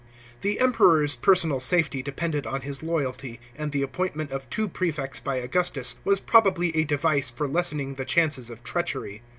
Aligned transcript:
The 0.41 0.59
Emperor's 0.59 1.15
personal 1.15 1.59
safety 1.59 2.01
depended 2.01 2.47
on 2.47 2.61
his 2.61 2.81
loyalty, 2.81 3.39
and 3.55 3.71
the 3.71 3.83
appointment 3.83 4.31
of 4.31 4.49
two 4.49 4.67
prefects 4.67 5.19
by 5.19 5.35
Augustus, 5.35 5.97
was 6.03 6.19
probably 6.19 6.75
a 6.75 6.83
device 6.85 7.29
for 7.29 7.47
lessening 7.47 7.93
the 7.93 8.05
chances 8.05 8.49
of 8.49 8.63
treachery. 8.63 9.21